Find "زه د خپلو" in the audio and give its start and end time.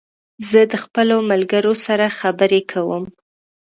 0.49-1.17